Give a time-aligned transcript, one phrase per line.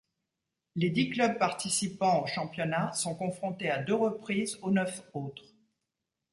[0.75, 5.53] Les dix clubs participants au championnat sont confrontés à deux reprises aux neuf autres.